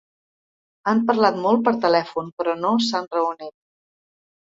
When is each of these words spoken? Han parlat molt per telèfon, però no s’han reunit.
Han 0.91 1.03
parlat 1.11 1.37
molt 1.45 1.63
per 1.69 1.75
telèfon, 1.85 2.35
però 2.41 2.59
no 2.65 2.75
s’han 2.89 3.11
reunit. 3.17 3.59